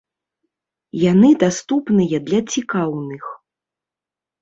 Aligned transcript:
Яны 1.11 1.29
даступныя 1.45 2.23
для 2.33 2.39
цікаўных. 2.57 3.23